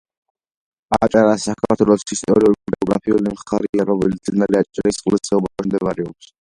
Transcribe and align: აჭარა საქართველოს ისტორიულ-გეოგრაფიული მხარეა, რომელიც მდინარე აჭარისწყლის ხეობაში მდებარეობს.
აჭარა 0.97 1.35
საქართველოს 1.43 2.07
ისტორიულ-გეოგრაფიული 2.17 3.35
მხარეა, 3.37 3.87
რომელიც 3.93 4.25
მდინარე 4.25 4.61
აჭარისწყლის 4.65 5.33
ხეობაში 5.33 5.71
მდებარეობს. 5.71 6.29